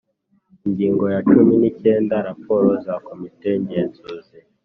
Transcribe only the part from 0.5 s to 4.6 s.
Ingingo ya cumi n’icyenda: Raporo za Komite Ngenzuzi